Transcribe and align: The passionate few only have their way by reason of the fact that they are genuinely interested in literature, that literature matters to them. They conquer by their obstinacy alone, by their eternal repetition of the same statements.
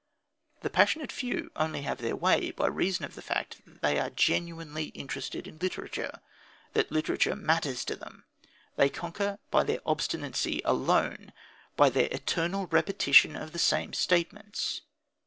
The 0.61 0.71
passionate 0.71 1.11
few 1.11 1.51
only 1.55 1.83
have 1.83 1.99
their 1.99 2.15
way 2.15 2.49
by 2.49 2.65
reason 2.65 3.05
of 3.05 3.13
the 3.13 3.21
fact 3.21 3.61
that 3.67 3.83
they 3.83 3.99
are 3.99 4.09
genuinely 4.09 4.85
interested 4.95 5.45
in 5.47 5.59
literature, 5.59 6.21
that 6.73 6.91
literature 6.91 7.35
matters 7.35 7.85
to 7.85 7.95
them. 7.95 8.25
They 8.77 8.89
conquer 8.89 9.37
by 9.51 9.63
their 9.63 9.81
obstinacy 9.85 10.59
alone, 10.65 11.33
by 11.77 11.91
their 11.91 12.09
eternal 12.11 12.65
repetition 12.65 13.35
of 13.35 13.51
the 13.51 13.59
same 13.59 13.93
statements. 13.93 14.81